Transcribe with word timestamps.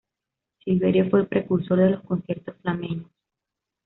Silverio 0.63 1.07
fue 1.11 1.19
el 1.19 1.27
precursor 1.27 1.77
de 1.77 1.91
los 1.91 2.01
conciertos 2.01 2.55
flamencos. 2.63 3.11